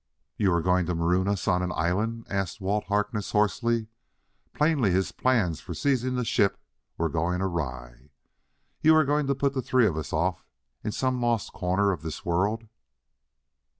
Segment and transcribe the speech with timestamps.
[0.35, 3.85] "You are going to maroon us on an island?" asked Walt Harkness hoarsely.
[4.51, 6.57] Plainly his plans for seizing the ship
[6.97, 8.09] were going awry.
[8.81, 10.43] "You are going to put the three of us off
[10.83, 12.67] in some lost corner of this world?"